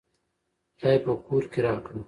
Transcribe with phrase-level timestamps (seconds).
[0.79, 1.97] خداى په کور کې راکړه